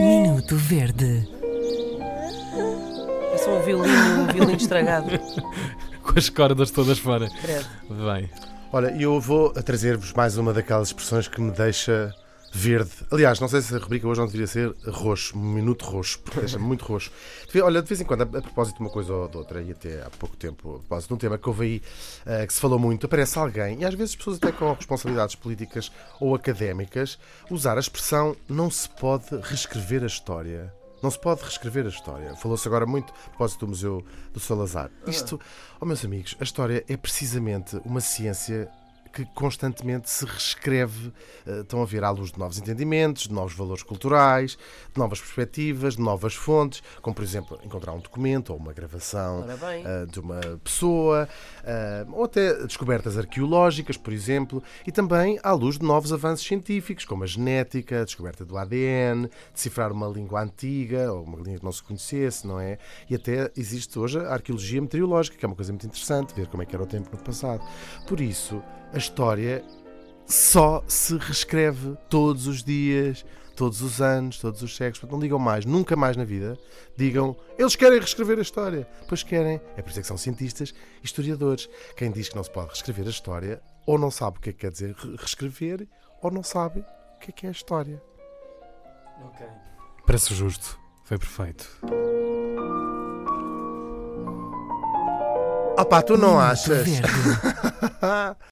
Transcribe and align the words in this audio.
Minuto 0.00 0.56
Verde. 0.56 1.28
É 3.32 3.38
só 3.38 3.58
um 3.58 3.62
violino, 3.62 4.22
um 4.22 4.26
violino 4.26 4.56
estragado. 4.56 5.10
Com 6.02 6.18
as 6.18 6.28
cordas 6.28 6.70
todas 6.70 6.98
fora. 6.98 7.28
Credo. 7.40 7.66
Bem. 7.88 8.28
Olha, 8.72 8.88
eu 8.98 9.20
vou 9.20 9.50
trazer-vos 9.52 10.12
mais 10.12 10.36
uma 10.36 10.52
daquelas 10.52 10.88
expressões 10.88 11.28
que 11.28 11.40
me 11.40 11.50
deixa 11.50 12.14
verde. 12.52 12.90
Aliás, 13.10 13.40
não 13.40 13.48
sei 13.48 13.62
se 13.62 13.74
a 13.74 13.78
rubrica 13.78 14.06
hoje 14.06 14.20
não 14.20 14.26
deveria 14.26 14.46
ser 14.46 14.74
roxo, 14.86 15.36
um 15.36 15.42
minuto 15.42 15.86
roxo, 15.86 16.18
porque 16.20 16.40
deixa-me 16.40 16.64
muito 16.68 16.84
roxo. 16.84 17.10
Olha, 17.62 17.82
de 17.82 17.88
vez 17.88 18.00
em 18.00 18.04
quando, 18.04 18.22
a, 18.22 18.24
a 18.24 18.42
propósito 18.42 18.76
de 18.76 18.82
uma 18.82 18.90
coisa 18.90 19.12
ou 19.12 19.28
de 19.28 19.36
outra, 19.38 19.62
e 19.62 19.70
até 19.70 20.02
há 20.02 20.10
pouco 20.10 20.36
tempo, 20.36 20.76
a 20.76 20.78
propósito 20.80 21.08
de 21.08 21.14
um 21.14 21.16
tema 21.16 21.38
que 21.38 21.48
houve 21.48 21.64
aí, 21.64 21.82
eh, 22.26 22.46
que 22.46 22.52
se 22.52 22.60
falou 22.60 22.78
muito, 22.78 23.06
aparece 23.06 23.38
alguém, 23.38 23.80
e 23.80 23.84
às 23.84 23.94
vezes 23.94 24.14
pessoas 24.14 24.36
até 24.36 24.52
com 24.52 24.70
responsabilidades 24.74 25.34
políticas 25.34 25.90
ou 26.20 26.34
académicas, 26.34 27.18
usar 27.50 27.78
a 27.78 27.80
expressão 27.80 28.36
não 28.48 28.70
se 28.70 28.88
pode 28.88 29.34
reescrever 29.42 30.02
a 30.02 30.06
história. 30.06 30.72
Não 31.02 31.10
se 31.10 31.18
pode 31.18 31.42
reescrever 31.42 31.84
a 31.86 31.88
história. 31.88 32.36
Falou-se 32.36 32.68
agora 32.68 32.86
muito 32.86 33.12
a 33.12 33.30
propósito 33.30 33.66
do 33.66 33.68
Museu 33.70 34.04
do 34.32 34.38
Salazar. 34.38 34.88
Isto, 35.04 35.40
oh 35.80 35.84
meus 35.84 36.04
amigos, 36.04 36.36
a 36.38 36.44
história 36.44 36.84
é 36.88 36.96
precisamente 36.96 37.76
uma 37.84 38.00
ciência 38.00 38.70
que 39.12 39.24
constantemente 39.26 40.08
se 40.08 40.24
reescreve, 40.24 41.12
eh, 41.46 41.60
estão 41.60 41.82
a 41.82 41.84
ver 41.84 42.02
à 42.02 42.10
luz 42.10 42.32
de 42.32 42.38
novos 42.38 42.58
entendimentos, 42.58 43.28
de 43.28 43.32
novos 43.32 43.54
valores 43.54 43.82
culturais, 43.82 44.56
de 44.92 44.98
novas 44.98 45.20
perspectivas, 45.20 45.96
de 45.96 46.02
novas 46.02 46.34
fontes, 46.34 46.82
como 47.02 47.14
por 47.14 47.22
exemplo 47.22 47.58
encontrar 47.62 47.92
um 47.92 48.00
documento 48.00 48.50
ou 48.50 48.58
uma 48.58 48.72
gravação 48.72 49.44
eh, 49.48 50.06
de 50.06 50.18
uma 50.18 50.40
pessoa, 50.64 51.28
eh, 51.64 52.06
ou 52.10 52.24
até 52.24 52.64
descobertas 52.64 53.18
arqueológicas, 53.18 53.96
por 53.96 54.12
exemplo, 54.12 54.62
e 54.86 54.90
também 54.90 55.38
à 55.42 55.52
luz 55.52 55.78
de 55.78 55.84
novos 55.84 56.12
avanços 56.12 56.46
científicos, 56.46 57.04
como 57.04 57.24
a 57.24 57.26
genética, 57.26 58.00
a 58.00 58.04
descoberta 58.04 58.44
do 58.44 58.56
ADN, 58.56 59.28
decifrar 59.52 59.92
uma 59.92 60.06
língua 60.06 60.42
antiga 60.42 61.12
ou 61.12 61.22
uma 61.24 61.36
língua 61.38 61.58
que 61.58 61.64
não 61.64 61.72
se 61.72 61.82
conhecesse, 61.82 62.46
não 62.46 62.58
é? 62.58 62.78
E 63.10 63.14
até 63.14 63.50
existe 63.56 63.98
hoje 63.98 64.18
a 64.18 64.32
arqueologia 64.32 64.80
meteorológica, 64.80 65.36
que 65.36 65.44
é 65.44 65.48
uma 65.48 65.56
coisa 65.56 65.72
muito 65.72 65.86
interessante, 65.86 66.34
ver 66.34 66.46
como 66.46 66.62
é 66.62 66.66
que 66.66 66.74
era 66.74 66.82
o 66.82 66.86
tempo 66.86 67.10
no 67.12 67.22
passado. 67.22 67.62
Por 68.06 68.20
isso, 68.20 68.62
a 68.92 68.98
história 69.02 69.64
só 70.26 70.82
se 70.86 71.16
reescreve 71.18 71.96
todos 72.08 72.46
os 72.46 72.62
dias, 72.62 73.24
todos 73.56 73.82
os 73.82 74.00
anos, 74.00 74.38
todos 74.38 74.62
os 74.62 74.74
séculos. 74.74 74.98
Portanto, 75.00 75.12
não 75.12 75.20
digam 75.20 75.38
mais, 75.38 75.64
nunca 75.66 75.94
mais 75.96 76.16
na 76.16 76.24
vida, 76.24 76.58
digam 76.96 77.36
eles 77.58 77.76
querem 77.76 77.98
reescrever 77.98 78.38
a 78.38 78.42
história. 78.42 78.88
Pois 79.08 79.22
querem. 79.22 79.60
É 79.76 79.82
por 79.82 79.90
isso 79.90 79.98
é 79.98 80.02
que 80.02 80.08
são 80.08 80.16
cientistas 80.16 80.72
e 81.02 81.04
historiadores. 81.06 81.68
Quem 81.96 82.10
diz 82.10 82.28
que 82.28 82.36
não 82.36 82.44
se 82.44 82.50
pode 82.50 82.68
reescrever 82.68 83.06
a 83.06 83.10
história, 83.10 83.60
ou 83.86 83.98
não 83.98 84.10
sabe 84.10 84.38
o 84.38 84.40
que 84.40 84.50
é 84.50 84.52
que 84.52 84.60
quer 84.60 84.70
dizer 84.70 84.94
re- 84.96 85.16
reescrever, 85.16 85.86
ou 86.22 86.30
não 86.30 86.42
sabe 86.42 86.80
o 86.80 87.18
que 87.18 87.30
é 87.30 87.32
que 87.32 87.46
é 87.46 87.48
a 87.48 87.52
história. 87.52 88.02
Parece 90.06 90.34
justo. 90.34 90.78
Foi 91.04 91.18
perfeito. 91.18 91.68
Ah 95.76 95.84
pá, 95.84 96.00
tu 96.02 96.16
não 96.16 96.32
Minuto 96.38 96.42
achas? 96.42 96.86